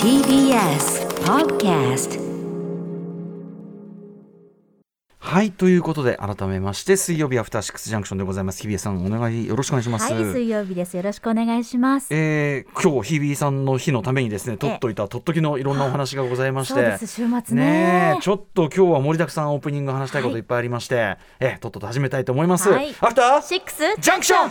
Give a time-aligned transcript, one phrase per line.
[0.00, 2.20] TBS Podcast
[5.18, 8.62] はいということで改めまして水曜日アフターシックスジャンクションでございます。
[8.62, 10.96] 日比さんお願いよろしくお願いします、はい、水曜日です。
[10.96, 12.14] よろしくお願いします。
[12.14, 16.74] えー、今日日比さんの日のためにですね取っといたとっときのいろんなお話がございまして。
[16.74, 18.18] そうです、週末ね。
[18.20, 22.94] ちょっと今日は盛りだくさんオープニング話したいこといっぱいありまして、えーとっとと始めたいと思います、はい。
[23.00, 24.50] アフターシックスジャンクション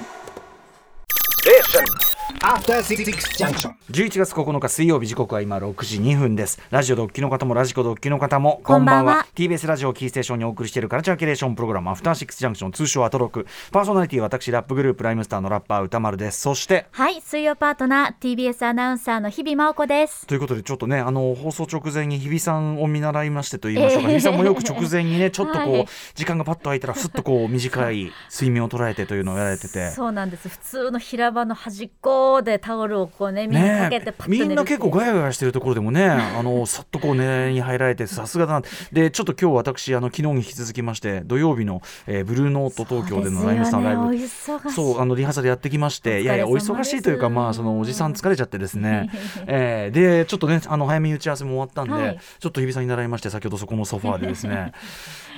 [2.42, 3.06] After Six
[3.38, 3.74] Junction.
[3.92, 6.60] 11月9日水曜日時刻は今6時2分です。
[6.72, 9.26] ラジオドッキの方もラジコドッキの方もこんばんは。
[9.36, 13.46] TBS ラジオキーステーションにお送りしているカルチャーキュレーションプログラムアフターシックスジャンクション通称アトロク。
[13.72, 16.42] パーソナリティは私ラップグループライムスターのラッパー歌丸です。
[16.42, 20.28] そしてはい、水曜パートナー TBS アナウンサーの日々真央子です。
[20.28, 25.88] ということでちょっとねあの放送直前に日比さんを見習いましてと言いましょうか、ええ日比さんもよく直前にね ちょっとこう、はい。
[26.16, 29.92] 時間がパッと空いたらふっとこう短い睡眠を捉えてというのをやられてて。
[29.92, 30.50] そうなんです。
[30.50, 38.62] 普通の平場の端っこでタオルをこうね、みんなかけてパッと寝るみんな結構ガヤガヤしてるところでもね あのさっとこう寝に入られてさすがだな。
[38.92, 44.72] でちょっと今日私あの昨日に引き続きまして土曜日の、えーブルーノート東京でのライムスターのライブ。
[44.72, 49.10] そうあのリハーサルやってきましていやいやお忙しいというかまあその おじさん疲れちゃってですね、
[49.48, 52.20] えーでちょっとねあの早めに打ち合わせも終わったんで、はい。
[52.40, 54.72] ちょっと日比さんに習いまして先ほどそこのソファーでですね。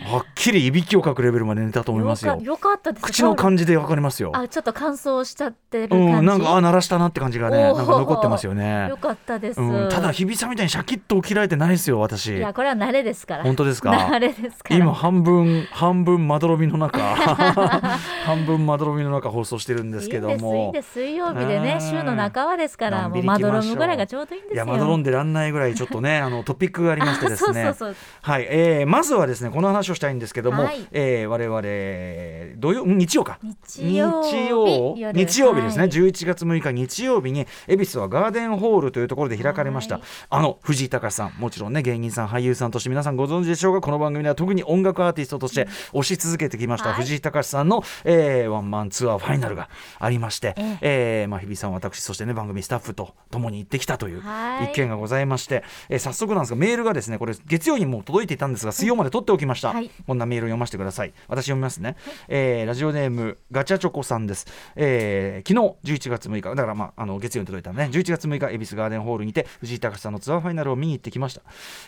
[0.03, 2.37] はっきりいびきをかくレベルまで寝たと思いますよ。
[2.41, 3.03] よかったです。
[3.03, 4.31] 口の感じでわかりますよ。
[4.33, 6.21] あ、ちょっと乾燥しちゃってるう感じ。
[6.21, 8.87] んなんかあ鳴らしたなって感じがねなんか残ってますよね。
[8.89, 9.59] よかったです。
[9.61, 12.37] うん、ただ日比さんみたいにシャキッと起きられてないですよ私。
[12.37, 13.43] いや、これは慣れですから。
[13.43, 13.91] 本当ですか？
[13.91, 14.75] 慣れですから。
[14.77, 16.99] 今半分半分まどろみの中。
[18.25, 20.67] 半分まどろみの中放送してるんですけども。
[20.67, 21.15] いいですいいです。
[21.15, 21.89] 水曜日でねうん。
[21.89, 24.65] 週の半ばですからもうまどろむぐらいがちょうどいいんですよ。
[24.65, 27.73] いやまどろんでらんないぐらいちょっとね あのトピックがありましてですね。
[28.21, 30.85] はい、えーまずはですねこの話をしたいんですけども、はい。
[30.91, 33.37] えー我々土曜ん日曜か。
[33.41, 35.89] 日曜日日曜夜日曜日ですね、はい。
[35.89, 40.03] 11月6日日曜日に恵比寿はガーデンホールというところで開かれました、はい。
[40.29, 46.97] あの藤井隆さんもちろんね芸人さん俳優さんとして皆さんご存知でしょうがこの番組では特に音楽アーティストとして推し続けてきました、はい。
[47.01, 49.69] 藤井隆さんの、えーワンマンツアーファイナルが
[49.99, 51.25] ありまして、ええ。
[51.25, 54.65] ーまあ、日比さん私そしてね番組スタッフと共に行ってきたというはい。
[54.65, 59.89] 一件がございまして、えー早速なんですがメールがですねこれ月曜にもう届いていたんですが水曜まで取っておきました、はい。
[60.05, 61.13] こんなメールを読ませてください。
[61.27, 61.95] 私読みますね、
[62.27, 64.45] えーラジオネームガチャチョコさんです、
[64.75, 67.89] えー昨日11月6日だからまああの月曜に届いたね。
[67.91, 71.41] 11月6日恵比寿ガーデンホールにて藤井隆さんのツアーファイナルを見に行ってきました、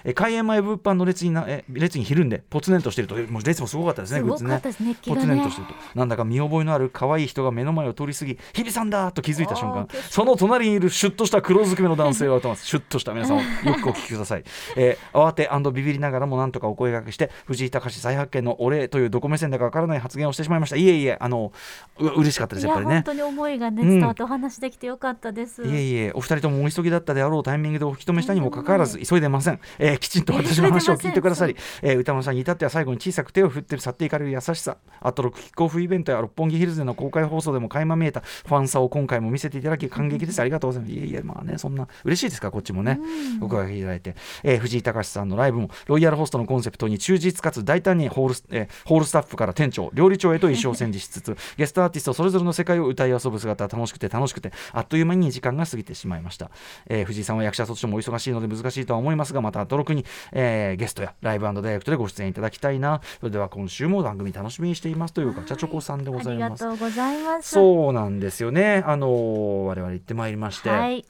[0.04, 3.20] えー開演前物販の列にな、えー列にひるんでポツネンとしてると。
[3.20, 5.28] えもう列もすごかったですねすグッズねごかったです熱気ポがね。
[5.28, 5.74] ツネンとしてると。
[6.00, 9.88] なんだか見覚えのある可愛い人が目の前を通り過ぎ日比さんだと気づいた瞬間。
[10.10, 13.38] その隣にいるシュッとした黒ずくめの男性が歌いますシュッとした皆さん
[13.68, 14.44] よくお聞きください、
[14.76, 20.76] えー慌てビビりながらもなんとかお声掛けして藤井隆再発見のお礼というどこ目線だかわからない発言をしてしまいました。
[20.76, 21.52] いえいえあの
[22.00, 22.96] う嬉しかったですいややっぱりね。
[22.96, 40.40] 本当に思いがねうん伝わってお話できてよかったです、いえいえお二人ともお急ぎだったであろうタイミングでお引き止めしたにもかかわらず急いでません、えーきちんと私の 話を聞いてくださり、えー歌丸さんに至っては最後に小さく手を振って去っていかれる優しさアトロックキックオフイベントや六本木ヒルズでの公開放送でも垣間見えたファンさを今回も見せていただき 感激です。
[40.40, 40.94] ありがとうございます。
[40.94, 43.00] いえいえまあねそんな嬉しいですかこっちもね。
[43.42, 56.52] お声掛けいただいて、えー藤井隆さんのライブもロイヤルホストのコンセプトに忠実かつ大胆にホール,、えーホールスタッフから店長料理長へと衣装戦時しつつ ゲストアーティストそれぞれの世界を歌い遊ぶ姿は楽しくて楽しくてあっという間に時間が過ぎてしまいました、
[56.88, 63.02] えー藤井さんは役者としてもお忙しいので難しいとは思いますがまた登録に、えーゲストやライブダイレクトでご出演いただきたいな。
[63.20, 67.50] それでは今週も番組楽しみにしていますというガチャチョコさんでござありがいますとうございます。
[67.52, 68.84] そうなんですよね。
[68.86, 71.06] あのー我々行ってまいりまして、はい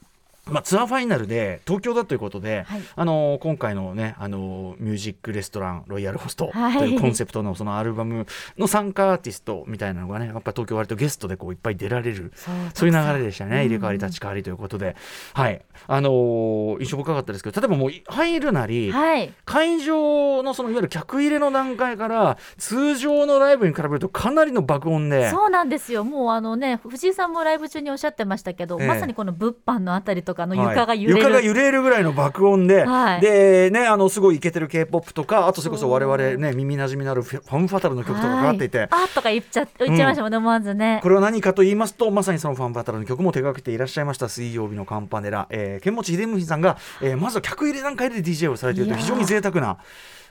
[0.50, 2.82] まあ、ツアーファイナルで東京だということで、はい。
[2.96, 6.78] あのー今回のね、あのーミュージックレストランロイヤルホストはい。
[6.78, 8.26] というコンセプトのそのアルバム
[8.58, 13.62] の参加アーティストみたいなのがねやっぱ東京割とゲストでこういっぱい出られるそうそういう流れでしたね、うん。
[13.64, 14.96] 入れ替わり立ち替わりということで、
[15.34, 15.62] はい。
[15.88, 19.34] あのー印象深かったですけど例えばもう入るなり、はい。
[19.46, 25.30] 会場のそのいわゆる客入れの段階から通常のライブに比べるとかなりの爆音で。
[25.30, 26.04] そうなんですよ。
[26.04, 28.88] もうあのね藤井さんもライブ中におっしゃってましたけど、ええ。
[28.88, 30.70] まさにこの物販のあたりとかのはい。
[30.70, 33.22] 床が揺れる、床が揺れるぐらいの爆音で、はい。
[33.22, 41.00] でねあのすごいイケてる K-POP とかあとそれこそ我々ね耳なじみのあるファンファタルの曲とかかかっていて、はいあとか言っちゃ言っちゃいましたもんね、思わずね。
[41.02, 49.78] これは何かと言いますとまさにそのファンファタルの曲も手掛けていらっしゃいました水曜日のカンパネラ、えー、剣持秀文さんが、えーまずは客入れ段階で DJ をされていると非常に贅沢な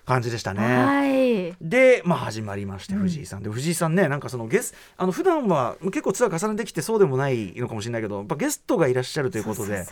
[0.06, 0.62] 感じでしたね。
[0.62, 1.54] はい。
[1.60, 9.84] で、まあ、始まりまして藤井さんで、藤井さんねなんかそのゲスあの普段は結構ツアー重ねてきてそうでもないのかもしれないけどやっぱゲストがいらっしゃるということで。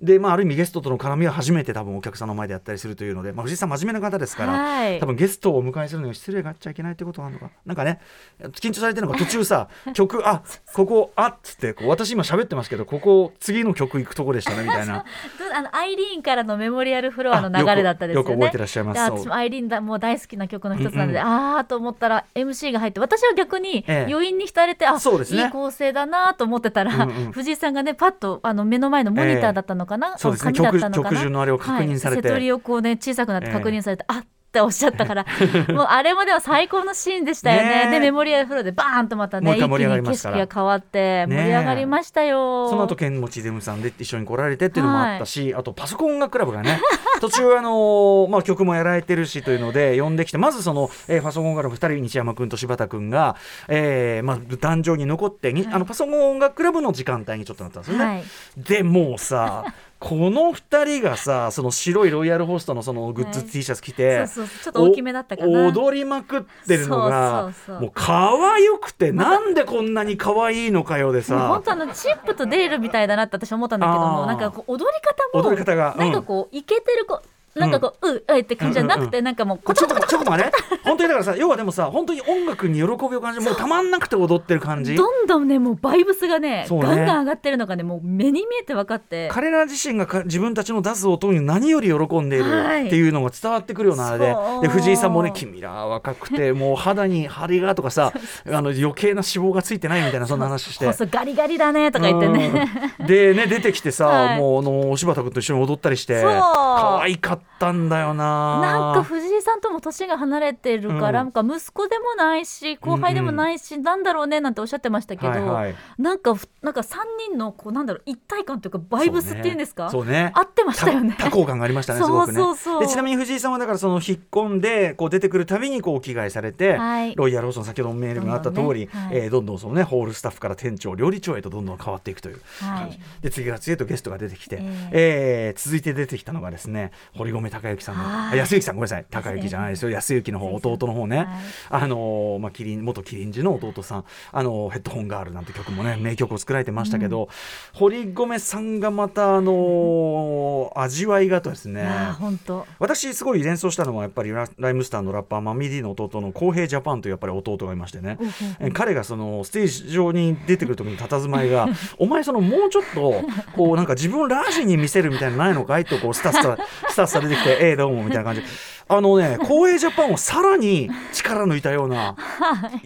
[0.00, 4.98] で、まあ、ある意味ゲストとの絡みは初めて多分お客さんの前でやったりするというので、まあ、藤井さん真面目な方ですから、はい。
[5.00, 7.50] 多分ゲストをお迎えするのに失礼があっちゃいけないってことがあるのか。
[7.66, 8.00] なんかね
[8.40, 10.42] 緊張されてるのが途中さ 曲あ
[10.72, 15.04] ここあっつってこう私今喋ってますけどここ次の曲行くとこでしたねみたいな。
[15.38, 18.28] どあのアイリーンからのメモリアルフロアの流れだったですよね。
[18.28, 19.00] あよく覚えてらっしゃいます。
[19.00, 24.12] 私もアイリーンだもう大好きな曲の一つなので、うんああと思ったら MC が入って私は逆にええ。
[24.12, 25.44] 余韻に浸れて、あそうですね。
[25.44, 30.52] いい構成だなと思ってたら、うんうん藤井さんがねパッとあの目の前のモニターだったのかな、そうですね。
[30.52, 31.10] 紙だったのかな？
[31.10, 32.28] 曲曲順のあれを確認されて。
[32.28, 35.26] はい、瀬戸りをこうね小さくなって確認されて、あっておっしゃったから
[35.68, 37.90] もうあれもでも最高のシーンでしたよね。
[37.90, 46.80] でメモリアルフロアでバーンとまたね一気に景色が変わって盛り上がりましたよ、その後剣持ゼムさんで一緒に来られてっていうのもあったし、あとパソコン音楽クラブがね
[47.20, 53.36] 途中あのーまあ、曲もやられてるしというので呼んできてまずその、えーパソコン音楽クラブ2人西山君と柴田君が、
[53.68, 55.74] えーまあ、壇上に残ってに、はい。
[55.74, 58.04] あのパソコン音楽クラブの時間帯にちょっとなったんですよね。
[58.04, 58.24] はい。
[58.56, 59.64] でもうさ
[60.00, 65.66] この2人がさその白いロイヤルホストのそのグッズはい T シャツ着て、そうそうちょっと大きめだったかな。
[65.66, 67.80] お踊りまくってるのがそうそうそう。
[67.82, 71.48] もう可愛くてなんでこんなに可愛いのかよでさ。
[71.48, 75.98] 本当あのチップとデールみたいだなって私は思ったんだけどもなんかこう踊り方も踊り方がうん。
[75.98, 77.20] なんかこうイケてる子
[77.58, 80.50] なんかこう、うえって感じじゃなくて、なんかもうこちょこちょこがね
[80.84, 84.94] 本当にだからさ要はでもさ本当に音楽に喜びを感じもうたまんなくて踊ってる感じ？
[84.94, 89.28] どんどんねもうバイブスがねガンガン上がってるのがねもう目に見えて分かって。
[89.30, 94.62] 彼ら自身がか自分たちの出す音に何より喜んでいるはいっていうのが伝わってくるようなあれで,、そう。
[94.62, 98.12] で藤井さんもね「君らは若くてもう肌に張りが」とかさ
[98.46, 100.86] あの余計な脂肪がついてないみたいなそんな話して。
[100.86, 102.68] 細ガリガリだねとか言ってね。
[103.00, 103.06] うん。
[103.06, 104.38] でね出てきてさ、はい。
[104.38, 106.30] もうあの柴田君と一緒に踊ったりしてそう。
[106.30, 108.60] 可愛かったんだよな。
[108.60, 111.32] なんか藤井さんとも年が離れてるから、うん。
[111.34, 115.74] なんか息子でもないし後輩でもないし、なんだろうねなんておっしゃってましたけど、はいはい。
[115.98, 116.96] なんかふなんか3
[117.30, 119.90] 人のこうなんだろう一体感というかバイブスっていうんですか？
[119.90, 120.30] そうね。
[120.34, 121.16] 合ってましたよね。
[121.18, 122.56] 多幸感がありましたね すごくねそう。
[122.56, 127.14] そうそうでちなみに藤井さんはだからその引っ込んでこう出てくるたびにこうお着替えされて、はい。
[127.16, 128.88] ロイヤルホーストの先ほどもメールがあった通りどんどんね。
[128.92, 129.16] はい。
[129.16, 138.40] えーどんどんそのねホールスタッフから店長料理長へとどんどん変わっていくという感じ、はいで次から次へとゲストが出てきて、えええー続いて出てきたのがですね堀米孝之さんのはい。
[138.40, 139.06] あ安之さんごめんなさい。
[139.10, 139.90] 孝之じゃないですよ。
[139.94, 141.26] 安之の方弟の方ね、はい。
[141.70, 147.28] あのーまあ、キリン元キリンジの弟さん、あのーヘッドホンガールなんて曲もね名曲を作られてましたけど、
[147.72, 151.88] 堀米さんがまた、あのー味わいがとですね。
[152.18, 158.18] 本当私すごい連想したのはやっぱりラライムスターのラッパーマミディの弟の公平ジャパンというやっぱり弟がいましてね、
[158.60, 163.22] え彼がそのステージ上に出てくる時の佇まいが お前そのもうちょっと
[163.56, 166.58] こうなんか自分をラジに見せるみたいなのないのかいとこうスタスタ
[166.88, 168.42] スタスタ出てきて「ええどうも」みたいな感じ。
[168.90, 172.16] あのね公平ジャパンをさらに力抜いたような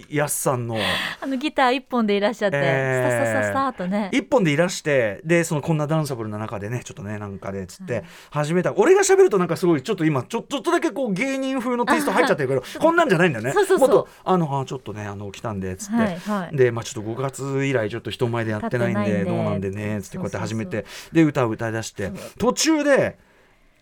[0.09, 0.77] やすさんの。
[1.21, 3.31] あのギター一本でいらっしゃって、えー。
[3.31, 4.11] スタスタスタとね。
[4.13, 13.53] 一本でいらしてでそのこんなダンサブルな中でねちょっとねなんかでつって始めた、俺が喋るとなんかすごいちょっと今ちょちょっとだけこう芸人風のテイスト入っちゃってるけどこんなんじゃないんだよね。
[13.53, 13.89] そうそうそう。
[13.89, 16.57] もっとあのあちょっとねあの来たんでつって、はいはい。
[16.57, 23.19] でまあちょっと5月以来ちょっと人前でやってないんでどうなんでねつってこうやって始めてで歌を歌い出して途中で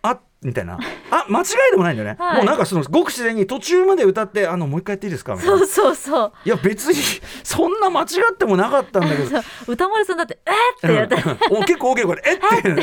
[0.03, 0.79] あみたいな。
[1.11, 2.35] あ間違いでもないんだよね、はい。
[2.37, 5.57] もうなんかそのごく自然に途中まで歌ってあのもう一回やっていいですかみたいな。
[5.59, 6.31] そうそうそう。
[6.45, 6.95] いや別に
[7.43, 9.39] そんな間違ってもなかったんだけど。
[9.67, 11.15] 歌丸さんだって「えっ!」ってやって、
[11.49, 11.57] うん。
[11.57, 12.39] お結構大きい声で「えっ!」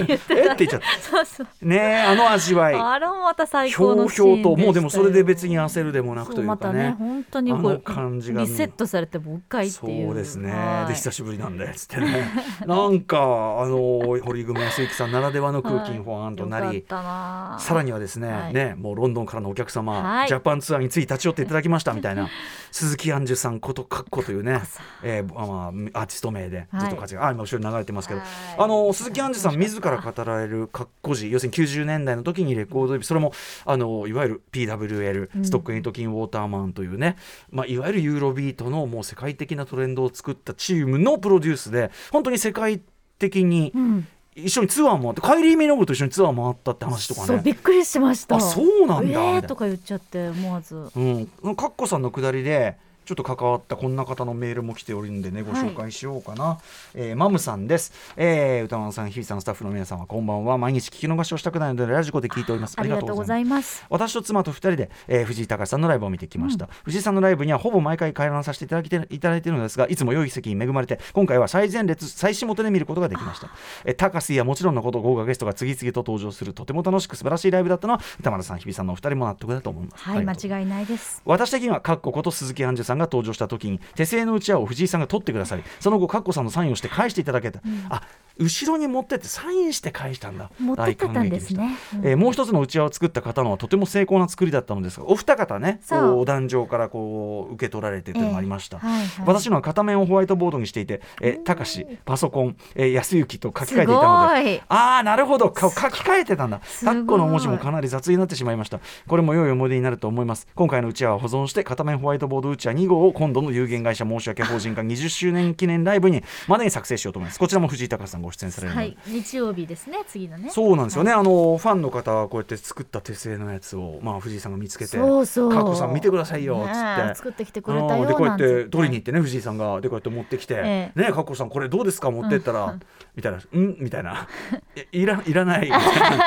[0.06, 1.46] て「えっ!」て言っちゃっそうそう。
[1.46, 2.74] たねえあの味わい。
[2.74, 6.72] あれもまた最ひ高のょうひシーンでしたよょうともうでもそれで別に焦るでもなくとそいううかね。
[6.72, 10.06] またね本当にこあのう感じがリセットされてもう一回っていう。
[10.06, 10.52] そうですね。
[10.52, 10.88] はい。
[10.88, 12.30] で久しぶりなんでつってね。
[12.66, 16.66] なんかあの堀組康之さんならではの空気にほわんとなり。
[16.66, 18.54] よかったなさらにはですね、はい。
[18.54, 20.28] ねもうロンドンからのお客様、はい。
[20.28, 22.28] ジャパンツアーについ立ち寄っていただきました みたいな。
[22.70, 24.60] 鈴木杏樹さんことかっこというね、
[25.02, 28.28] えーまあまあ、アーティスト名でずっと活躍、あ今後ろに流れてますけど、はい。
[28.58, 33.32] あの鈴木杏樹さん自ら語られるかっこ字要するに90年代の時にレコードそれも
[33.64, 37.16] あのいわゆる PWL ストック・エイト・キン・ウォーターマンというね、
[37.50, 42.80] まあ、いわゆるユーロビートのもう世界的なトレンドを作ったチームのプロデュースで本当に世界
[43.18, 44.08] 的にうん
[44.44, 47.26] 一緒にツアーもあってカイリー・ミノグと一緒にツアー回ったって話とかね。
[47.26, 48.36] そうびっくりしました。
[48.36, 49.40] あそうなんだえな。
[49.40, 50.90] ーとか言っちゃって思わず。
[50.94, 52.76] うん、かっこさんのくだりで
[53.08, 56.60] ちょっと関わったこんな方のメールも来ておるんでねご紹介しようかな、
[56.94, 60.58] えーマムさんです、えー、歌丸さん日比さんスタッフの皆さんはこんばんは。
[60.58, 62.74] 毎日聞き逃しをしたくないのでラジコで聞いております。
[62.78, 63.86] ありがとうございます。
[63.88, 73.48] 私と妻と2人で、えー藤井隆さんのライブを見てきました、藤井さんのライブにはほぼ毎回観覧させていただいていただいているのですがいつも良い席に恵まれて今回は最前列最下手で見ることができました、
[73.86, 80.04] えー、高須やもちろんのこと豪華ゲストが次々と登場するとても楽しく素晴らしいライブだったのは歌丸さん日比さんのお二人も納得だと思います。
[80.04, 81.22] はい間違いないです。
[81.24, 88.02] 私的にはかっここと鈴木杏樹さんがんが登場した時に手製のうちわを藤井さんが取ってくださりその後カッコさんのサインをして返していただけた、あ
[88.38, 90.50] 後ろに持ってってサインして返したんだ。
[90.60, 91.58] 持ってってたんですね。
[91.58, 92.08] 大感激でした。
[92.08, 99.08] えーもう一つのうちわを作った方のはとても精巧な作りだったのですがお二方ねお壇上からこう受け取られてというのがありました、ええはいはい。
[99.26, 104.62] 私のは片面をホワイトボードにしていて、えー、高しパソコン、えー、安行と書き換えていたので。
[104.68, 105.50] ああなるほど。
[105.50, 106.60] か書き換えてたんだ。
[106.64, 106.94] すごい。
[106.94, 108.80] タッコの文字もかなり雑になってしまいました。
[109.06, 110.46] これも良い思い出になると思います。
[110.54, 117.38] 今回のうちわを保存して片面ホワイトボードうちわ2号を今度の有限会社申し訳法人化20周年記念ライブにまでに作成しようと思います。
[117.38, 118.96] こちらも藤井隆さんがご出演されるはい。
[119.06, 120.50] 日曜日ですね次のね。
[120.50, 127.10] そうなんですよね、あのファンの方はこうやって作った手製のやつを、まあ、藤井さんが見つけてそうそうカッコさん見てくださいよ」っつねって。
[127.12, 127.14] え。
[127.14, 129.80] 作ってきてくれたようんでこうやって取りに行ってね藤井さんが。
[129.80, 132.80] でこうやって持ってきて「えねカッコさんこれどうですか?」持ってったら、うん。
[133.14, 134.26] みたいな「ん?」みたいな
[134.92, 136.18] 「い いらいらない」みたい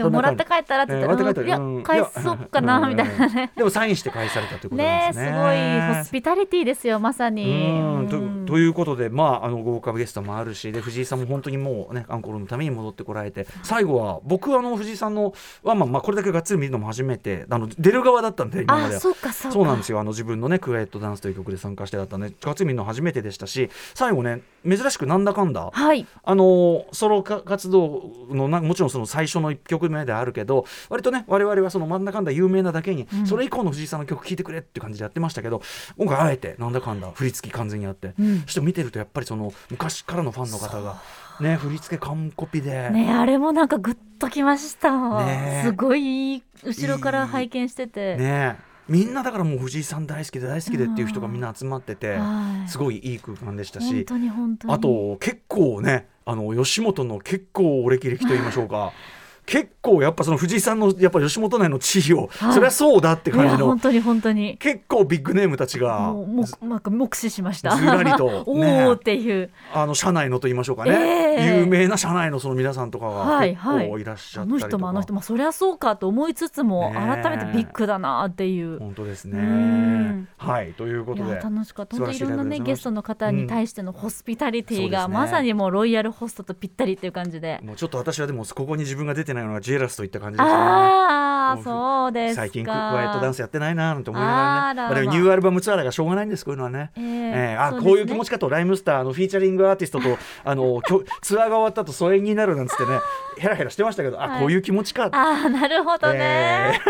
[0.00, 0.10] な。
[0.10, 3.50] もらって帰ったらって言ったら、えーいうんや返そうかなみたいなうんね。
[3.56, 5.26] でもサインして返されたということなんねですね。
[5.26, 5.56] すごい
[5.94, 7.44] ホスピタリティですよまさに。
[7.44, 18.96] うんということで、まあ、あの豪華ゲストもあるしで藤井さんも本当にもうねアンコールのために戻ってこられて最後は僕あの藤井さんのは、まあまあ、これだけがっつり見るのも初めてあの出る側だったんで今までは。
[18.96, 19.54] あそうかそうか。
[19.54, 26.06] そうなんですよあの自分のねクエットダンスという曲で参加してだったんでがっつり見るの初めてでしたし最後ね珍しくなんだかんだはい。
[26.24, 35.49] あのソロか活動のなもちろんその最初の1曲目であるけど割とね我々はその真ん中んだ有名なだけに、うんそれ以降の藤井さんの曲聴いてくれって感じでやってましたけど
[35.96, 38.40] 今回あえてなんだかんだ振り付き完全にあって、うん。
[38.42, 41.00] そして見てるとやっぱりその昔からのファンの方が
[41.40, 45.24] ね振り付け完コピで、ねあれもなんかグッときました。
[45.24, 45.62] ね。
[45.64, 48.16] すごいいい後ろから拝見してて。
[48.16, 48.58] ね。
[48.88, 52.68] みんなだからもう藤井さん大好きで大好きでっていう人がみんな集まってて、はい。
[52.68, 54.74] すごいいい空間でした本し当に本当に。
[54.74, 58.92] あと結構ねあの吉本の結構お歴々と言いましょうか
[59.50, 62.52] 結構やっぱその藤井さんのやっぱ吉本内の地位を、はい。
[62.52, 64.56] それはそうだってい感じのや本当に本当に。
[64.58, 67.74] 結構ビッグネームたちがもうもずうなんか目視しました。
[67.74, 68.86] ずらりとお ね。
[68.86, 69.50] おっていう。
[69.74, 71.56] あの社内のと言いましょうかね、ええ。
[71.62, 73.88] 有名な社内のその皆さんとかがはい結はい。
[73.88, 78.78] 構いらっしゃあったりとか、の人もあの人もそりゃそうかと思いつつもね改めてビッグだなっていう。
[78.78, 80.28] 本当ですうねん。
[80.36, 81.34] はいということで。
[81.34, 81.96] 楽しかった。
[81.96, 85.18] 本当いろんなねゲストの方に対してのホスピタリティが、うんね。
[85.18, 87.58] まさにもうロイヤルホストとぴったりっていう感じで。
[87.64, 90.54] もうちょっと私はでもここに自分が出てないのがジェラスといった感じですよね。
[90.56, 92.42] あそうですか。
[92.42, 95.06] 最近クワイエットダンスやってないななんて思いながらね。
[95.06, 96.90] ニューアルバムツアーだからしょうがないんですこういうのはね。
[96.96, 97.04] ええ
[97.52, 100.80] えーあこういう気持ちかとライムスターのフィーチャリングアーティストと あの
[101.22, 103.00] ツアーが終わったと疎遠になるなんつってね。
[103.38, 104.30] ヘラヘラしてましたけど、はい。
[104.36, 105.08] あこういう気持ちか。
[105.12, 106.80] ああなるほどね、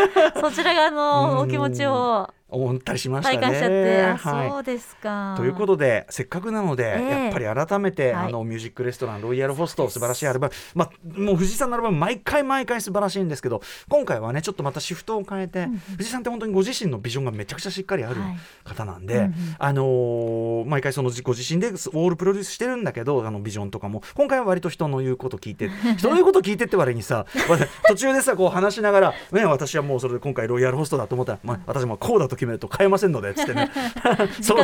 [0.40, 4.16] そちら側のお気持ちを 思ったりしましたね。
[4.18, 4.50] はい。
[4.50, 5.34] そうですか。
[5.36, 7.08] ということでせっかくなので、ええ。
[7.08, 8.26] やっぱり改めて、はい。
[8.26, 19.34] あのミュージックレストランロイヤルホスト素晴らしいアルバム、まあ、もう藤井さんのアルバム毎回毎回素晴らしいんですけど今回はねちょっとまたシフトを変えて、藤井さんって本当にご自身のビジョンがめちゃくちゃしっかりあるはい方なんで、うんうん。
[19.58, 24.02] あのー毎回そのご自身でオールプロデュースしてるんだけどあのビジョンとかも。
[24.14, 33.70] 今回は割と人の言うこと聞いて 人の言うこと聞いてって割にさわ途中でさこう話しながら、ね、私はもうそれで今回ロイヤルホストだと思ったら、まあ、私もこうだと決めると変えませんのでつってね。
[34.40, 34.54] そ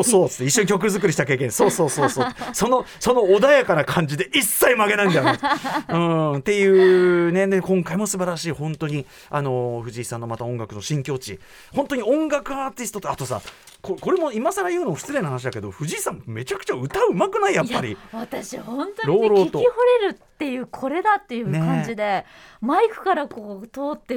[0.00, 0.26] うそう。
[0.26, 1.52] っつって一緒に曲作りした経験。
[1.52, 2.26] そうそうそうそう。
[2.52, 5.38] そのその穏やかな感じで一切曲げないんだよな、
[5.88, 7.46] うん、っていうね。
[7.46, 8.50] ね今回も素晴らしい。
[8.50, 11.38] 本当にあの藤井さんのまた音楽の新境地。
[11.72, 13.40] 本当に音楽アーティストとあとさ
[13.82, 17.54] ここれも今更言うのも失礼な話だけど藤井さんめちゃくちゃ歌うまくない？
[17.54, 17.90] やっぱり。
[17.90, 17.98] いや。
[18.12, 19.60] 私本当に、ね、聞き惚
[20.02, 22.26] れるっていうこれだっていう感じで、
[22.60, 24.16] マイクからこう通って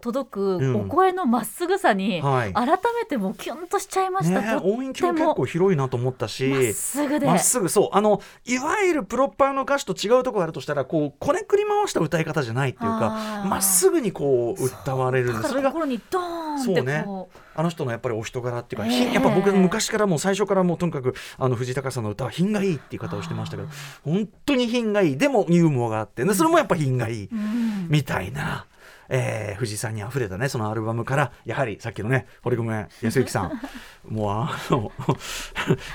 [0.00, 0.76] 届くうん。
[0.82, 2.52] お声のまっすぐさに、はい。
[2.52, 7.26] 改めてもうキュンとしちゃいました、ね、と音域も結構広いなと思ったしまっすぐで。
[7.26, 13.48] まっすぐそうあのいわゆるプロッパーの歌手と違うところがあるとしたらこうこねくり回した歌い方じゃないっていうあかー。
[13.48, 17.02] まっすぐにこう歌われるそれがら心にドーンってそうね。
[17.06, 23.68] こうあの人のやっぱりお人柄っていうか、ええひやっぱ僕昔からもう最初からもうとにかくあの藤井隆さんの歌は品がいいっていう言い方をしてましたけど
[24.04, 25.16] 本当に品がいい。
[25.16, 26.24] でもユーモアがあって。
[26.24, 27.88] でそれもやっぱ品がいい、うん。
[27.88, 28.66] みたいな。
[29.08, 33.60] えー、藤井さんにあふれたねそのアルバムからやはりさっきのね堀米康之さん。
[34.08, 34.92] もうあの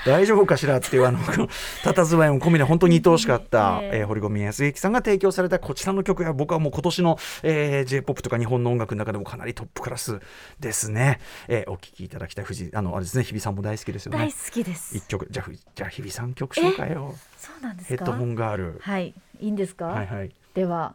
[0.04, 10.18] 大丈夫かしらっていうあの佇まいも込みで本当に愛おしかった、えええー堀米康之さんが提供されたこちらの曲は僕はもう今年の、えー、j p o p とか日本の音楽の中でもかなりトップクラス
[10.58, 14.18] ですね、えーお聴きいただきたい藤井あのあれですね日比さんも大好きですよね。
[14.18, 14.96] 大好きです。
[14.96, 18.04] 一曲じゃじゃあ日比さん曲紹介よそうなんですか？
[18.04, 18.80] ヘッドホンガール。
[18.82, 20.30] はいいいんですか、はいはい。
[20.54, 20.94] では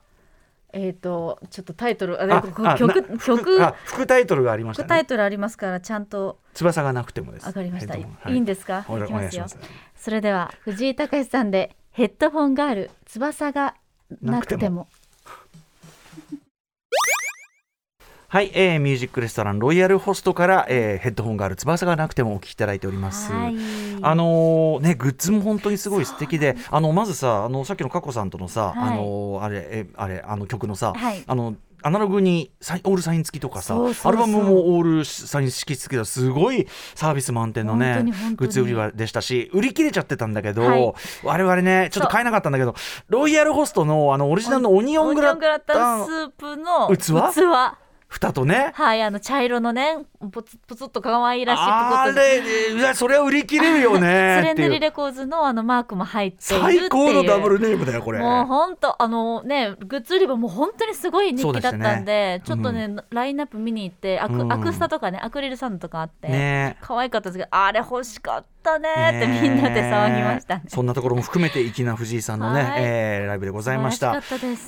[0.77, 4.87] えっ、とちょっとタイトルああ曲な曲副あ副タイトルがありましたね。
[4.87, 7.47] 副タイトルありますからちゃんと翼がなくてもです。
[7.47, 8.33] 上がりました、はい。
[8.33, 8.85] い、いんですか？
[8.89, 9.57] お願いします。
[9.95, 13.75] それでは藤井隆さんでヘッドフォンガール翼が
[14.21, 14.89] なくても
[18.35, 23.31] はい、えーミュージックレストランロイヤルホストから、えーヘッドホンがある翼がなくてもお聞きいただいております。
[23.31, 23.55] はい。
[24.01, 28.89] あのーねグッズも本当にすごい素敵で、あのまずさあのさっきの佳子さんとのさ、はい。
[28.89, 31.23] あのーあれえあれあの曲のさ、はい。
[31.25, 36.29] あのアナログにサイオールサイン付きとかさアルバムもオールサイン式付きです。
[36.29, 38.03] ごいサービス満点のね
[38.35, 40.93] グッズ売り場でしたし売り切れちゃってたんだけど、はい。
[41.23, 42.75] 我々ねちょっと買えなかったんだけど
[43.07, 47.13] ロイヤルホストのあのオリジナルのオニオングラタタンンスープの器？
[47.33, 48.71] 器蓋とね。
[48.75, 49.97] はいあの茶色のね
[50.29, 56.79] ポツポツっと可愛らしいあれいや それは売り切れるよスねレンドリレコーズのあのマークも入っているっていう。
[56.81, 58.19] 最高のダブルネームだよこれ。
[58.19, 64.51] もう本当あのねグッズ売り場も本当にすごい人気だったんでそうでちょっとね、ラインナップ見に行ってアク,、うん。
[64.51, 66.77] アクスタとかねアクリルサンドとかあって、ね。
[66.81, 70.63] 可愛かったですけどあれ欲しかったねってみんなで騒ぎましたね。
[70.67, 72.73] そんなところも含めて粋な藤井さんのね、はい。
[72.77, 74.21] えーライブでございました。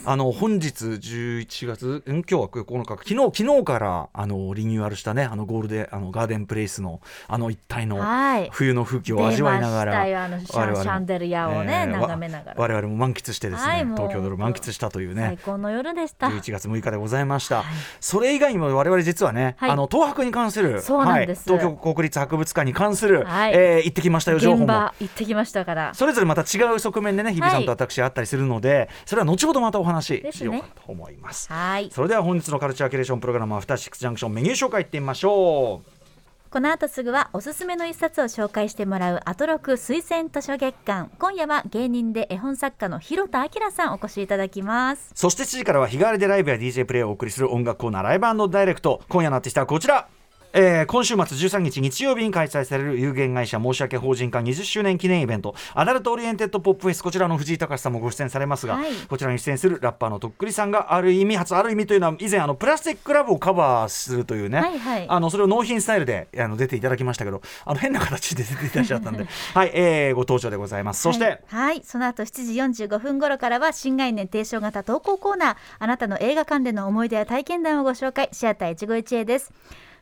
[0.05, 8.49] あの本日11月ん今日は9日昨日昨日からあのリニューアルしたねあのゴールデンあのガーデンプレイスのあの一帯のはい。
[8.51, 12.55] 冬の風景を味わいながら出ましたよあのシャン我々もシャンデリアをねえーわ眺めながら。
[12.57, 15.23] 我々も満喫してですね、はい東京ドール満喫したというね。
[15.23, 16.27] 最高の夜でした。
[16.27, 17.65] 11月6日でございました、はい。
[17.99, 19.71] それ以外にも我々実はね、はい。
[19.71, 23.53] あの東博に関する東京国立博物館に関する、はい。
[23.53, 24.73] えー行ってきましたよ情報も。
[24.99, 25.93] 行ってきましたから。
[25.93, 31.51] それぞれまた違う側面でね日比さんと私あったりするので、それは後ほどまたお話ししようかと思います。
[31.51, 31.89] はい。
[31.91, 35.26] それでは本日のカルチャーキュレーションプログラムアフターシックスジャンクションメニュー紹介いってみましょう。
[35.29, 41.11] この後すぐはおすすめの一冊を紹介してもらうアトロク推薦図書月間。
[41.19, 45.11] 今夜は芸人で絵本作家の広田明さんお越しいただきます。
[45.13, 49.01] そして7時からは日替わりでライブや DJ プレイをお送りする音楽コーナーライブダイレクト。
[49.09, 50.07] 今夜のアーティストはこちら
[50.53, 58.91] えー今週末13日日曜日に開催される有限会社申し訳法人化20周年記念イベント Adult Oriented Pop Fes こちらの藤井隆さんもご出演されますが、はい。
[59.07, 65.05] こちらに出演するラッパーのとっくりさんがある意味初ある意味というのは以前あのプラスティックラブをカバーするというね、はいはい。
[65.09, 69.27] あのそれを納品スタイルであの出ていただきましたけどあの変な形で出ていただいちゃったんで。
[69.53, 71.01] はい、えーご登場でございます。
[71.01, 71.81] そして、はい、はい。
[71.83, 78.29] その後7時45分頃からは新概念提唱型投稿コーナーあなたの映画館での思い出や体験談をご紹介。
[78.31, 79.51] シアター一期一会です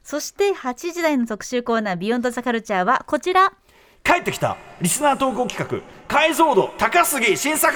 [0.05, 3.53] そして8時台の特集コーナービヨンドザカルチャーはこちら。
[4.03, 7.75] 帰ってきたリスナー投稿企画解像度高杉新作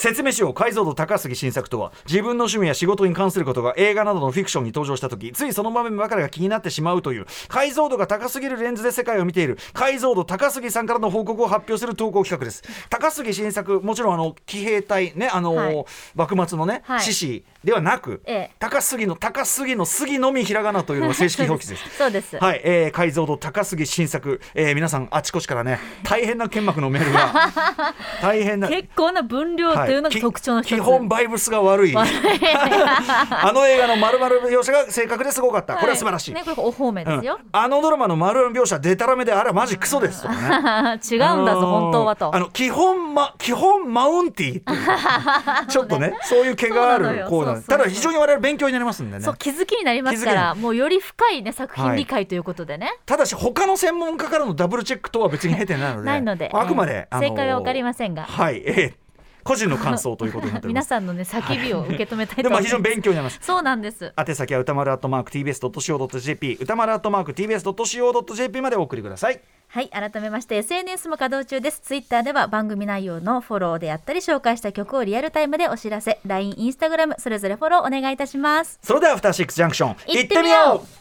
[0.00, 0.54] 説明しよう。
[0.54, 12.62] 解像度高杉新作とは自分の趣味や仕事に関することが映画などのフィクションに登場した時ついその場面ばかりが気になってしまうという解像度が高すぎるレンズで世界を見ている解像度高杉さんからの報告を発表する投稿企画です。
[12.88, 15.84] 高杉新作もちろんあの騎兵隊ねあの、はい。
[16.14, 17.00] 幕末のね、はい。
[17.02, 18.50] 志士ではなく、ええ。
[18.58, 21.98] 高杉の高杉の杉のみひらがなというのが正式表記 です。
[21.98, 22.38] そうです。
[22.38, 27.52] はい、えー、解像度高すぎ新作、えー、皆さんあちこちからね大変な剣幕のメールが
[28.22, 31.94] 大変な結構な分量というのが特徴の基本バイブスが悪い。
[31.96, 37.38] あの映画の丸々描写が正確ですごかった、これは素晴らしい、ねこれお褒めですよ。
[37.42, 40.22] うん、あのドラマの丸々描写デタラメであれはマジクソです。
[40.22, 42.34] とかね違うんだぞ本当はと。
[42.34, 45.66] あの基本ま基本マウンティーっていう。
[45.68, 49.24] ちょっとねそういう毛があるコーナーただ非常に我々勉強になりますんでね。
[49.24, 56.50] そう気づきになりますからもうより深いね作品理解ということでね、ただし他の専門家からのダブルチェックとは別に経てないので ないので。
[56.52, 58.24] あくまで、えあの正解は分かりませんが。
[58.24, 58.99] はい、えー
[59.44, 60.86] 個人の感想ということになっております。
[60.90, 62.62] 皆さんのね叫びを受け止めたいでと思います。
[62.62, 63.38] も非常に勉強になります。
[63.42, 64.12] そうなんです。
[64.16, 69.40] 宛先は歌丸アットマーク TBS.CO.JP 歌丸アットマーク TBS.CO.JP までお送りください。
[69.68, 71.80] はい改めまして SNS も稼働中です。
[71.80, 76.18] ツイッターでは番組内容のフォローであったり紹介した曲をリアルタイムでお知らせ。
[76.26, 78.80] LINE、インスタグラムそれぞれフォローお願いいたします。
[78.82, 79.96] それではアフターシックスジャンクション。
[80.08, 81.00] 行ってみよう。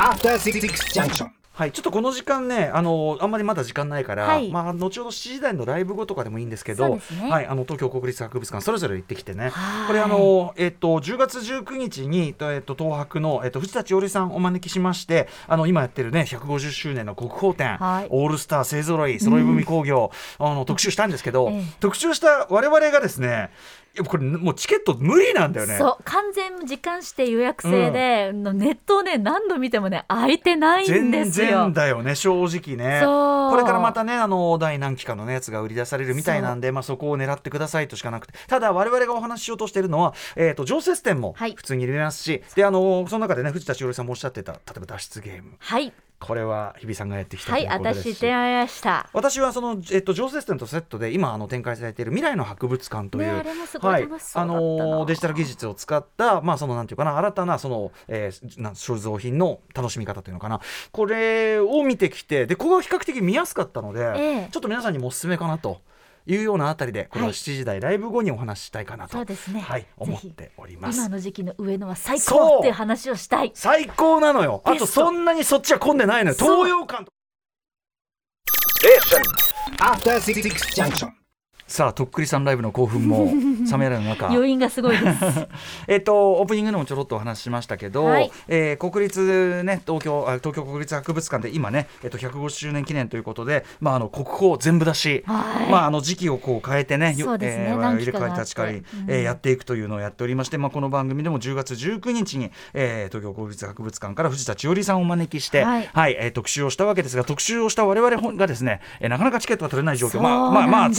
[0.00, 0.60] After Six
[0.92, 1.41] Junction.
[1.62, 4.50] はい、ちょっとこの時間ね、あのあんまりまだ時間ないから、はい。
[4.50, 7.00] まあ後ほど7時台のライブ後とかでもいいんですけど、ね。
[7.30, 9.50] はい、あの東京国立博物館それぞれ行ってきてね。
[9.50, 9.86] はい。
[9.86, 18.08] これあのえっと10月19日にえっと東博のえっと藤田千織さんをお招きしまして、あの今やってるね150周年の国宝展、はい。
[18.10, 23.50] オールスター勢ぞろい揃い踏み工業、あの特集したんですけど、ええ特集した我々がですね、
[23.91, 25.76] いやこれもうチケット無理なんだよね。
[25.78, 31.64] そう完全時間指定予約制で、のネットをね何度見てもね空いてないん全ですよ。
[31.64, 33.00] 然だよね正直ね。
[33.02, 33.50] そう。
[33.50, 38.34] これからまたねあの第何期かのねやつが売り出されるみたいなんでまあそこを狙ってくださいとしかなくて。
[38.48, 41.54] ただ我々がお話ししようとしているのはえっ、と常設店もはい。
[41.54, 45.56] 普通に入れますし、であのその中でね藤田しおりさんもおっしゃってた例えば脱出ゲーム。
[45.58, 49.10] はいこれは日比さんがやってきたとはいいうことですし、私出会いました。
[49.12, 60.60] 私はその、えっと、常設店とセットで今あの展開されている未来の博物館という、はいあのデジタル技術を使ったまあそのなんていうかな新たなその、えー、なん所蔵品の楽しみ方というのかな。
[60.92, 64.48] これを見てきてでここが比較的見やすかったので、ええ。
[64.50, 65.80] ちょっと皆さんにもおすすめかなと。
[66.26, 67.34] いうようなあたりでこれははい。
[67.34, 69.60] 7時台ライブ後にお話ししたいかなと、そうですね。
[69.60, 70.98] はい、ぜ思っひております。
[70.98, 71.08] 今。
[71.08, 73.52] の時期の上野は最高っていう話をしたい。
[73.54, 74.62] 最高なのよ。
[74.64, 76.36] あとそんなにそっちは混んでないのよ。
[76.38, 77.12] 東洋館と。
[79.78, 80.42] After Six
[80.74, 81.08] Junction.
[81.66, 83.32] さあとっくりさんライブの興奮も
[83.72, 85.48] 冷めやらぬ中余韻がすごいです。
[85.88, 88.30] えっとオープニングでもちょろっとお話ししましたけど、はい。
[88.48, 95.70] えー国立ね東京あ東京国立博物館で今ねえっと150周年記念ということでまああの国宝全部出し、はい。
[95.70, 98.84] まああの時期をこう変えてねよそうですねえー何入れ替わり期かがあって立ち替わり、うん。
[99.08, 106.16] えーやっていくというのをやっておりましてまあこの番組でも10月19日に、えー東京国立博物館から藤田千織さんをお招きしてはい。
[106.18, 110.20] えー特集をしたわけですが特集をした我々がですね、えーなかなかチケットが取れない状況。
[110.20, 110.90] まあまあまあ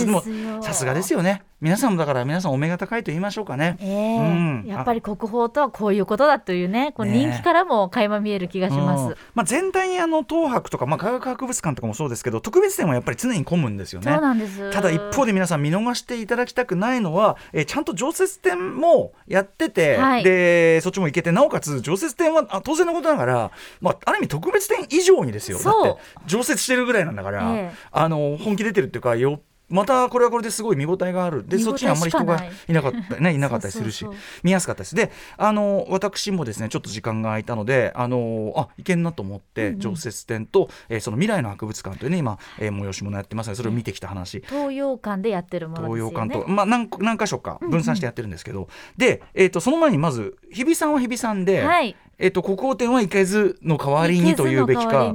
[0.62, 1.44] さすがですよね。
[1.62, 3.78] 皆さんもだから皆さんお目が高いと言いましょうかね。
[3.82, 4.18] ええ。
[4.18, 4.66] うん。
[4.66, 14.12] やっぱり国宝とはこういうことだというねこうね人気からも垣間見える気がします、うんまあ、全体にあの東博とか、まあ、科学博物館とかもそうですけど特別展はやっぱり常に混むんですよね。
[14.12, 14.72] そうなんです。
[14.72, 20.24] ただ一方で皆さん見逃していただきたくないのは、えーちゃんと常設展もやってて、はい。
[20.24, 25.58] でそっちも行けてなおかつ常設展はあ当然のことながら、まあ、ある意味特別展以上にですよ。
[25.58, 25.96] だって
[26.28, 27.76] 常設してるぐらいなんだから、ええ。
[27.92, 29.42] あの本気出てるっていうかよ
[29.74, 31.48] またこれはこれですごい見応えがある。
[31.48, 32.52] でそっちにあんまり人がい。
[32.70, 33.34] いなかったね。
[33.36, 34.06] いなかったりするし。
[34.44, 34.96] 見やすかったです。
[34.96, 39.80] であの私もですねちょっと時間が空いたのであのあいけんなと思って、うんうん。
[39.80, 45.88] 常設展と、えーその未来の博物館というね今、えー催し物やってますのでそれを見てきた話、東洋館でやってるものね。
[45.96, 51.96] 東洋館と、まあ、何何箇所か分散してやってるんですけど、で、えー、とその前にまず日比さんは日比さんで、はい。
[52.20, 55.14] えー、と国宝展は行けずの代わりにというべきか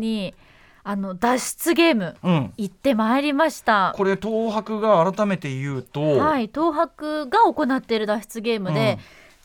[0.90, 2.52] あの脱出ゲームうん。
[2.56, 3.92] 行ってまいりました。
[3.94, 6.46] これ東博が改めて言うと、はい。
[6.46, 8.98] 東博が行っている脱出ゲームで、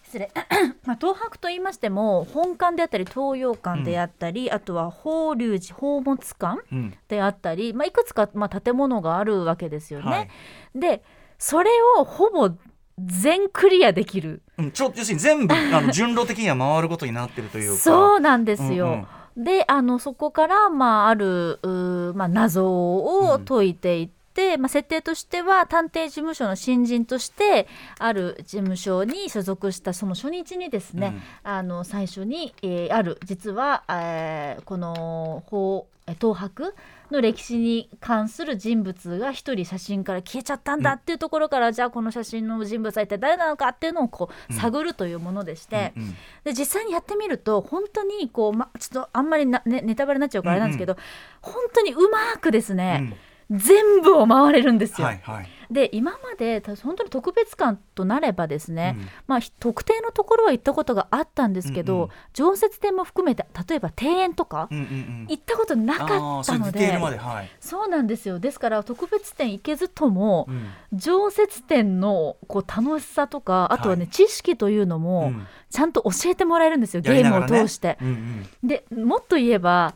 [0.06, 0.32] 失礼。
[0.88, 6.94] まあ東博と言いましても本館であったり東洋館であったり、あとは法隆寺宝物館うん。
[7.10, 10.10] であったり、まあ、いくつか、まあ、建物があるわけですよね。
[10.10, 10.30] はい。
[10.80, 11.04] で
[11.40, 12.52] それをほぼ
[12.98, 14.44] 全クリアできる。
[14.58, 17.76] うん、ちょ要するに全部あの順路的には回ることになってるというか。
[17.84, 18.86] そうなんですよ。
[18.86, 21.60] うんうんであのそこから、まあ、ある、
[22.16, 27.68] まあ、謎を解いていって、まあ、設定としては探偵事務所の新人として
[27.98, 35.44] ある事務所に所属したその初日にですね、あの最初に、えーある実は、えーこの
[36.20, 36.76] 東博
[37.14, 46.16] の歴史に関する人物が一人写真から消えちゃったんだっていうところから、じゃあこの写真の人物は一体誰なのかっていうのをこう探るというものでして、うんうん。
[46.44, 50.98] で実際にやってみると本当にこう、ま、ちょっとあんまりな、ね、ネタバレになっちゃうからあれなんですけど、
[51.42, 53.16] 本当にうまくですね、
[53.52, 55.08] 全部を回れるんですよ。
[55.08, 55.50] はいはい。
[55.72, 59.08] で今までた本当に特別館となればですね、うん。
[59.28, 62.10] まあ、ひ特定のところは行ったことがあったんですけど、うんうん。
[62.34, 65.28] 常設展も含めて例えば庭園とかうんうんうん。
[65.30, 68.40] 行ったことなかったのではい、そうなんですよ。
[68.40, 70.70] ですから特別展行けずとも、うん。
[70.94, 74.10] 常設展のこう楽しさとかあとはね、はい。
[74.10, 75.48] 知識というのうもん。
[75.70, 77.98] ちゃんと教えてもらえるんですよ、ゲームを通して。
[78.02, 78.12] うんう
[78.66, 78.68] ん。
[78.68, 79.96] でもっと言えば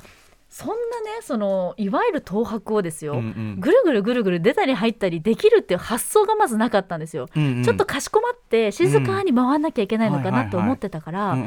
[0.57, 0.77] そんなね
[1.21, 3.59] そのいわゆる東博をですよ、うんうん。
[3.59, 7.29] ぐるぐるぐるぐる出たり入ったりできるっていう発想がまずなかったんですよ。
[7.35, 7.63] うんうん。
[7.63, 11.37] ちょっとかしこまって静かに回んなきゃいけないのかうんなと思ってたから、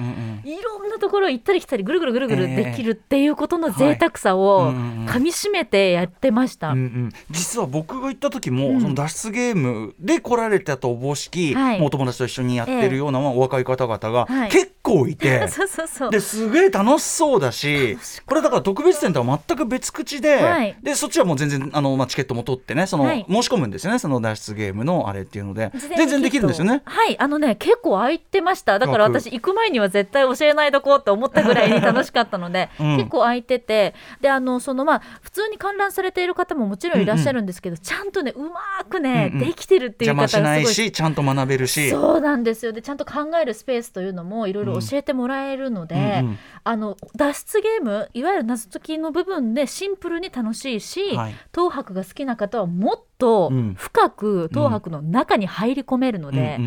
[0.44, 4.72] いろんなところ行ったり来たりぐるぐるぐるぐるええできるっていうことの贅沢さうを
[5.08, 6.68] かみしめてやってました。
[6.68, 8.80] うんうん、実は僕が行った時も、うん。
[8.80, 11.78] その脱出ゲームで来られたとおぼしき、はい。
[11.80, 14.50] もうお友達と一緒にやってるような、まあお若い方々がはい。
[14.50, 16.10] 結構いて、 そうそうそう。
[16.10, 20.76] ですげえ楽しそうだしこれだから特別展とは全く別口で,、はい。
[20.82, 23.26] でそっちはもう全然あの、まあ、チケットも取ってねその、はい。
[23.28, 25.70] 申し込むんですよねその脱出ゲームのあれっていうので。
[25.96, 26.82] 全然できるんですよね？
[26.84, 28.78] はい、あのね、結構空いてました。
[28.78, 32.96] だから枠私行く前には絶対教えないとこうって思ったぐらいに楽しかったので、 うん。
[32.96, 39.46] 結構空いてて、で、あの、そのまあ、普通に観覧されている方ももちろんいらっしゃるんですけど、ちゃんとね、うまーくね、うんうん。
[39.46, 41.90] できてるっていう方がすごいしないしちゃんと学べるし。
[41.90, 42.72] そうなんですよ。
[42.72, 46.38] でちゃんと考えるスペースというのもいろいろ教えてもらえるので、うんうん。
[46.62, 51.34] あの脱出ゲームいわゆる謎解きの部分でシンプルに楽しいし、はい。
[51.54, 53.74] 東博が好きな方はもっとうん。
[53.76, 56.58] 深く東博の中に入り込めるので、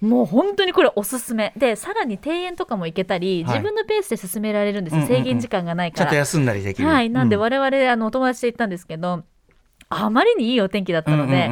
[0.00, 1.52] もう本当にこれおすすめ。
[1.56, 3.58] でさらに庭園とかも行けたり、はい。
[3.58, 6.06] 自分のペースで進められるんです制限時間がないから。
[6.06, 6.88] ちゃんと休んだりできる。
[6.88, 7.42] はい、なんでうん。
[7.42, 9.24] 我々、あのお友達で行ったんですけど
[9.88, 11.50] あまりにいいお天気だったので、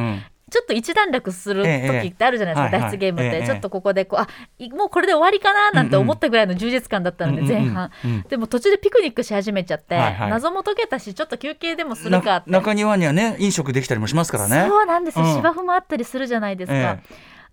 [0.51, 4.27] ちょっと一段落する時ってあるじゃないですか、ええええ脱出ゲームって、はいはいちょっとここでこうあ
[4.59, 8.11] いもうこれで終わりかななんて思ったぐらいの充実感だったので、うんうん前半、うん。
[8.11, 10.29] うんでも途中でピクニックし始めちゃって、はいはい。
[10.29, 12.51] 謎も解けたしちょっと休憩でもするかなって。
[12.51, 14.67] 中庭にはね飲食できたりもしますからね。
[14.67, 15.33] そうなんですよ、うん。
[15.35, 16.99] 芝生もあったりするじゃないですか。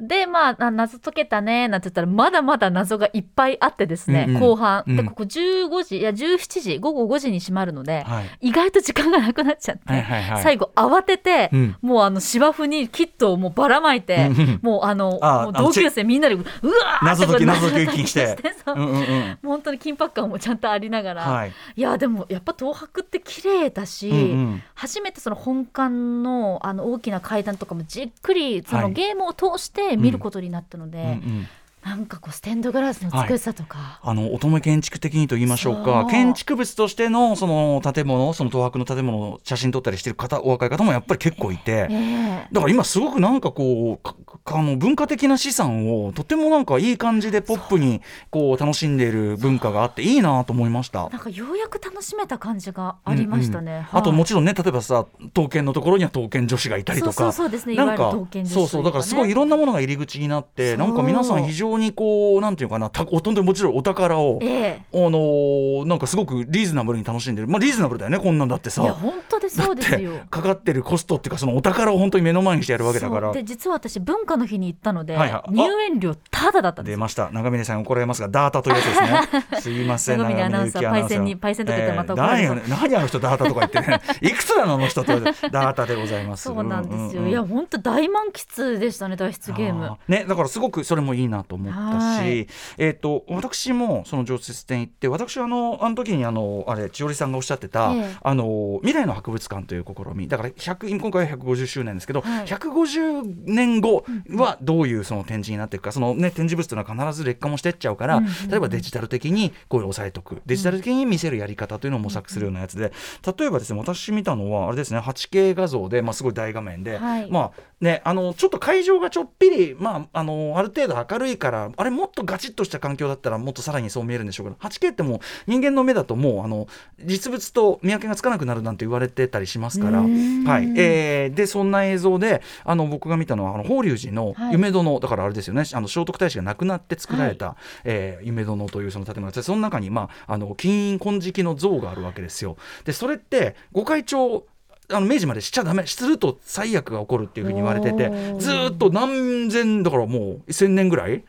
[0.01, 4.41] えでまああ謎解けたねなんて言ったらまだまだ謎がいっぱいあってですね、うんうん。
[4.41, 4.97] 後半、うん。
[4.97, 8.49] でここ15時いや17時午後5時に閉まるので、はい。
[8.49, 10.43] 意外と時間がなくなっちゃって、はいはいはい。
[10.43, 11.77] 最後慌てて、うん。
[11.83, 18.77] もうあの芝生にキットをもうばらまいて、うんうんもうあのあ同級生みんなでうわー謎解き謎解きしてそう。
[18.77, 19.39] うんうんうん。
[19.43, 21.53] 本当に緊迫感もちゃんとありながら、はい。
[21.77, 24.21] いやでもやっぱ東博って綺麗だし、うんう
[24.55, 24.63] ん。
[24.75, 28.85] 初めてその本館のあの大きな階段とかもじっくりそはい。
[28.85, 31.46] のゲームを通して見ることになったので、うんうん。
[31.85, 36.07] なんかこうステンドグラスの美しさとか、あの乙女建築的にと言いましょうか。
[36.11, 42.49] 建築物としてのその建物その東博の建物を写真撮ったりしてる方お若い方もやっぱり結構いて、ええ。
[42.53, 44.09] だから今すごくなんかこう
[44.45, 51.09] あの文化的な資産をとてもなんかいい感じでポップにこう楽しんでいる文化があっていいなと思いました。
[51.09, 53.87] なんかようやく楽しめた感じがありましたね。
[53.91, 54.01] はい。
[54.01, 57.12] あともちろんね例えばさ刀剣のところには刀剣女子がいたりとか。
[57.12, 57.77] そうそうそうですね。
[57.77, 58.85] なんかいわゆる刀剣女子そうそう。
[58.85, 67.49] だからすごいいろんなものが入り口になってなんか皆さん非常にこうなんていうかなたほとんどもちろんお宝を、えあのーなんかすごくリーズナブルに楽しんでる。
[67.49, 70.13] まあリーズナブルだよねこんなんだってえいやさ本当でそうですよ。
[70.31, 73.33] かかってるコストっていうかそのお宝を本当に目の前にしてやるわけだから。
[73.33, 75.43] で実は私文化の日に行ったので、はいはい。
[75.47, 75.51] あ。
[75.51, 76.97] 入園料タダだったんですよ。
[76.97, 77.31] 出ました。
[77.31, 79.61] 長峰さん怒られますがダータというやつですね。
[79.61, 84.01] すいません長峰アナウンサーパイセンにパイセンとか言ってまた怒られそうえー何あの人ダータとか言ってね。
[84.23, 86.45] いくつなのあの人って言われてダータでございます。
[86.45, 87.23] そうなんですよ。
[87.23, 89.87] うういや本当大満喫でしたね脱出ゲーム。
[89.87, 89.99] あ。
[90.09, 92.47] ね、だからすごくそれもいいなと思ったはい。
[92.47, 98.16] し、えっ、と私もその常設展行って私はあのあの時にあのあれ千織さんがおっしゃってた、ええ。
[98.23, 102.47] あの未来の博物館という試みだから100今回は150周年ですけど、はい。
[102.47, 108.27] 150年後はどういうその展示になっていくかそのね展示物というのは必ず劣化もしてっちゃうから、うん。
[108.49, 112.92] 例えばデジタル的にこういう抑えとくデジタル的に見せるやり方というのを模索するようなやつで
[113.38, 117.31] 例えばですね私見たのはあれですね 8K 画像で、まあ、すごい大画面で、はい。
[117.31, 126.69] まあねあのちょっと会場がちょっぴり、まあ、あのある程度明るいからあれもっとガチッとした環境だったらもっとさらにそう見えるんでしょうけど 8K ってもう人間の目だともうあの
[127.05, 130.73] 実物と見分けがつかなくなるなんて言われてたりしますから、うはい。
[130.77, 134.53] えーでそんな映像であの僕が見たのはあの法隆寺のはい。
[134.53, 135.65] 夢殿、だからあれですよね。
[135.73, 142.57] あの聖徳太子が亡くなって作られた、えー夢殿というその建物があってその中に、まあ、あの金印金色の像があるわけですよ。
[142.85, 144.47] でそれって御開帳
[144.91, 148.09] あの明治までしちゃダメすると最悪が起こるっていうふうに言われてて
[148.39, 151.25] ずーっと何千だからもう1000年ぐらい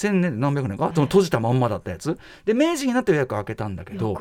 [0.00, 0.92] 千年何百年か？
[0.94, 2.18] その閉じたまんまだったやつ。
[2.46, 4.16] で明治になってようやく開けたんだけど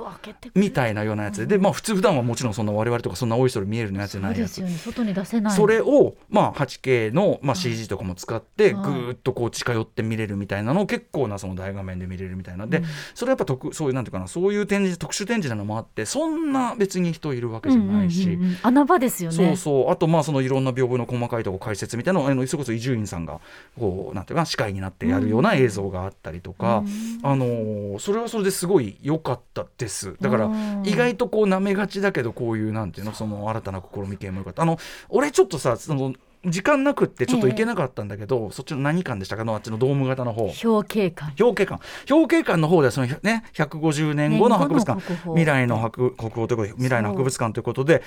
[0.54, 1.56] みたいなようなやつで。
[1.56, 4.74] でまあ普通普段はもちろんそんな我々とかそんなおいそれ見えるやつじゃないやつですよね。
[4.74, 5.54] 外に出せない。
[5.54, 12.86] それを、まあ、8K の、まあ、CG とかも使ってぐっとこう近寄って見れるみたいなのを結構なその大画面で見れるみたいなで、うん。
[13.16, 18.24] それやっぱ特そういうなんていうかなそういう展示特殊展示なのもあってそんな別に人いるわけじゃないし。
[18.24, 18.58] うんうんうんうん。
[18.64, 19.38] 穴場ですよね。
[19.38, 19.92] そうそう。
[19.92, 23.40] あとまあそのいろんな屏風の細かいところ解説みたいなのをそれこそ伊集院さんが
[23.80, 26.84] こうなんていうかな司会になってやるような映像があったりとか、
[27.24, 30.16] あのーそれはそれですごい良かったです。
[30.22, 30.84] だからうん。
[30.86, 34.64] 意外とこうなめがちだけどこういうなんていうのその新たな試み系も良かった。
[34.64, 34.78] あの
[35.10, 36.14] 俺ちょっとさその
[36.46, 39.44] 時間なくってちょっと行けなかったんだけど、そっちの何館でしたか？
[39.44, 40.46] のあっちのドーム型の方。
[40.64, 41.44] 表敬館。
[41.44, 41.84] 表敬館。
[42.10, 45.02] 表敬館の方ではそのね150年後の博物館。
[45.26, 48.04] 未来の博国宝ということで未来の博物館ということで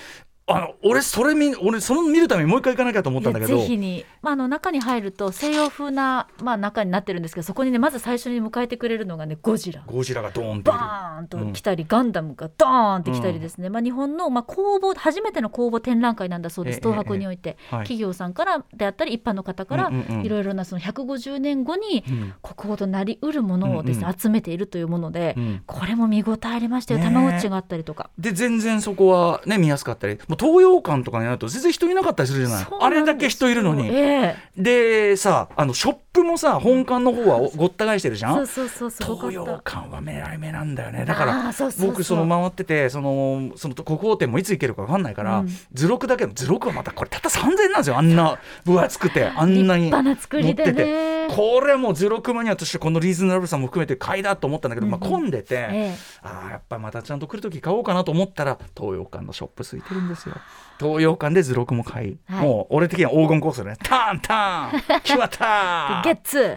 [0.46, 3.58] あの俺それ見俺その見るためにもう一回行かなきゃと思ったんだけど。
[3.58, 9.82] ぜひに、まあ、あの中に入ると西洋風な、まあ、中になってるんですけどそこにねまず最初に迎えてくれるのがねゴジラ。
[9.86, 10.78] ゴジラがドーンっている。
[10.78, 16.76] バーンと来たり、ガンダムがドーンって来たりですね、まあ、日本の、まあ、公募初めての公募展覧会なんだそうです。
[16.76, 17.78] ええ東博において、はい。
[17.80, 20.26] 企業さんからであったり一般の方からうんうんうん。
[20.26, 22.34] いろいろなその150年後にうん。
[22.42, 25.62] 国宝となりうるものをですね、うんう集めているというもので、うん。
[25.66, 27.00] これも見応えありましたよ。
[27.00, 27.08] ねえ。
[27.08, 28.10] たまごっちがあったりとか。
[28.18, 30.18] で全然そこはね見やすかったり。
[30.28, 32.66] もう東洋館とかになると全然人いなかったりするじゃない。
[32.80, 33.88] あれだけ人いるのに。
[33.92, 38.46] えでさあのショップもさ本館の方はおごった返してるじゃん。
[38.46, 39.44] 東洋。
[39.44, 41.04] 館は目らい目なんだよね。
[41.04, 45.48] だから僕その回っててそのその国宝展もいつ行けるか分かんないから、うん。
[45.72, 47.98] 図録だけど図録はまたこれたった3000円なんですよ。
[47.98, 51.12] あんな分厚くてあんなに持ってて。
[51.28, 55.96] これもう図録マニアとしてこのリーズナブルさも含めて買いだと思ったんだけど、まあ、混んでて、ええ。
[56.22, 60.36] ああやっぱりまたちゃんと来る時買おうかなと思ったら東洋館のショップ空いてるんですよ。
[60.80, 62.46] 東洋館で図録も買い、はい。
[62.46, 63.76] もう俺的には黄金コースね。
[63.82, 65.00] ターンターン。
[65.02, 66.56] 決まったゲッツうん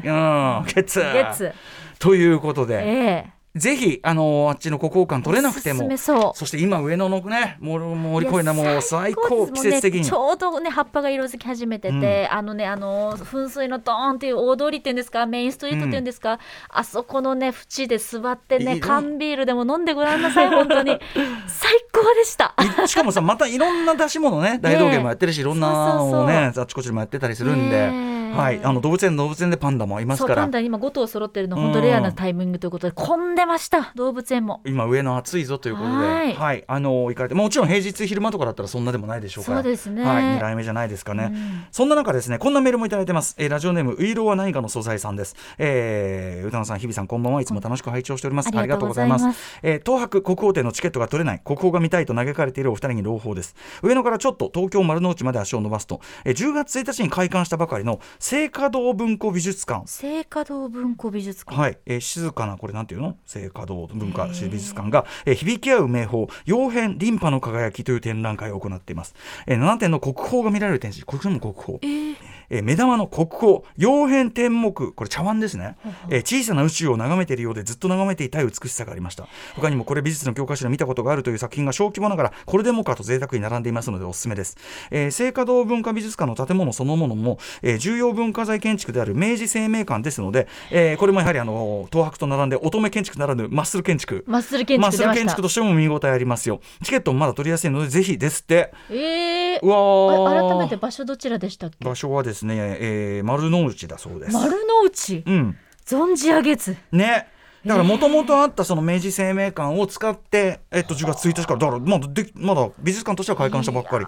[0.65, 1.53] ゲッツゲッツ
[1.99, 16.39] ということで、ええぜひあのあっちの国宝館取れなくてもそして今上野のねもう森公園もう最高季節的に、ねちょうどね葉っぱが色づき始めてて、あのねあの噴水のドーンっていう大通りっていうんですかメインストリートっていうんですか、
[16.69, 20.97] あそこのね縁で座ってね缶ビールでも飲んでごらんなさい本当に。
[21.47, 22.53] 最高でした。
[22.83, 34.61] いしかもさまたいろんな出し物ね大道芸もやってるしいろんなのをねあっちこっちでもやってたりするんで、はい、あの動物園動物園でパンダもいますそうからパンダ今5頭揃ってるの本当レアなタイミングということで混んでました動物園も。
[34.65, 36.33] 今上野暑いぞということで、はい。
[36.33, 39.57] はい、あの行かれてもちろん平日昼間とかだったらそんなでもないでしょうから。
[39.63, 40.03] そうですね。
[40.03, 41.65] はい、狙い目じゃないですかね、うん。
[41.71, 48.49] そんな中ですねこんなメールもいただいてます、えーラジオネームウイローは何かの素材さんです、えー、歌野さん日比さんこんばんはいつも楽しく拝聴しております。
[48.53, 49.59] ありがとうございます。
[49.61, 53.55] えー東博国宝展のチケットが取れない国宝が見たいと嘆かれているお二人に朗報です。
[53.83, 59.83] 上野からちょっと東京丸の内まで足を伸ばすと、えー10月1日に開館したばかりの聖華堂文庫美術館。
[59.85, 63.17] 聖華堂文庫美術館、はい、えー静かなこれなんていうの？
[63.23, 65.35] 聖華堂文化美術館が、えー。
[65.35, 69.13] 響き合う名宝妖変リンパの輝きという展覧会を行っています、
[69.45, 71.05] えー7点の国宝が見られる展示。
[71.05, 71.77] これも国宝。
[71.83, 72.15] えー
[72.49, 75.77] えー目玉の国宝妖変天目これ茶碗ですね、
[76.09, 79.27] えー小さな宇宙を眺めているようでずっと眺めていたい美しさがありました。
[79.55, 84.57] 他にもこれ美術の教科書で見たことがあるという作品が小規模ながらこれでもかと贅沢に並んでいますのでおすすめです、
[84.91, 94.23] えー、聖華堂文化美術館の建物そのものも、えー重要文化財建築である明治生命館ですので、えーこれもやはりあの東博と並んで乙女建築ならぬマッスル建築。
[94.27, 96.61] マッスル建マッスル築としても見応えありますよ。
[96.83, 98.73] チケットもまだ取りやすいのでぜひですって。
[98.89, 99.59] えー。
[99.61, 101.85] うわ改めて場所どちらでしたっけ？
[101.85, 104.33] 場所はですね、えー丸の内だそうです。
[104.33, 105.23] 丸の内？
[105.25, 105.57] うん。
[105.85, 106.75] 存じ上げず。
[106.91, 107.27] ね。
[107.65, 114.05] だからもともとあったその明治生命館を使って、えっと、10月1日からだからまだでまだ美術館としては開館したばっかり。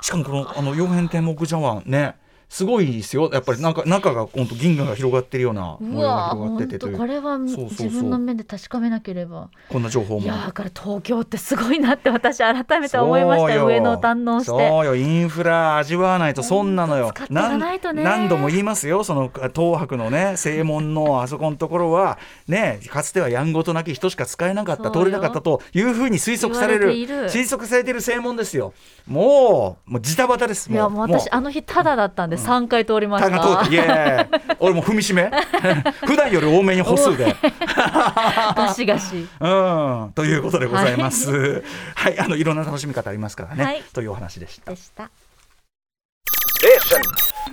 [0.00, 2.16] しかもこのあの妖変天目茶碗ね
[2.54, 3.28] すごいですよ。
[3.32, 6.98] やっぱりなんか中が本当銀河が広がってるようなう模様がわ広がっててという。
[6.98, 7.86] これはそうそうそう。
[7.88, 9.50] 自分の目で確かめなければ。
[9.68, 10.24] こんな情報も。
[10.24, 13.64] いやだから東京ってすごいなって私改めて思いました。
[13.64, 14.50] 上野を堪能して。
[14.50, 14.94] そうよ。
[14.94, 17.10] インフラ味わわないとそんなのよ。
[17.12, 18.02] 使っていかないとね。
[18.02, 19.02] ん何度も言いますよ。
[19.02, 28.74] その東博のね正門のあそこのところはねかつてはやんごとなき人しか使えなかった通れなかったというふうに推測される推測されている正門ですよ。
[29.08, 30.70] もうもうジタバタです。
[30.70, 34.28] いやもう私あの日ただだったんで3回通りました、タが通っていや
[34.58, 35.30] 俺も踏みしめ。
[36.06, 37.34] 普段より多めに歩数で。
[38.56, 39.26] ガシガシ。
[39.40, 40.12] うん。
[40.14, 41.62] ということでございます。
[41.94, 43.82] はい、あのいろんな楽しみ方ありますからね、はい。
[43.92, 44.70] というお話でした。
[44.70, 45.10] でした。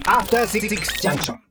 [0.06, 0.70] After Six
[1.02, 1.51] Junction.